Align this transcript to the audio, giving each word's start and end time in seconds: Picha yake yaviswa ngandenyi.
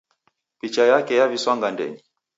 Picha 0.59 0.83
yake 0.91 1.13
yaviswa 1.19 1.51
ngandenyi. 1.57 1.99